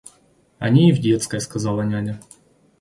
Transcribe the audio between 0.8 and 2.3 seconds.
и в детской,— сказала няня.